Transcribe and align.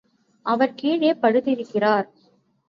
அவர் 0.45 0.73
கீழே 0.75 1.11
படுத்திருக்கிறார். 1.13 2.07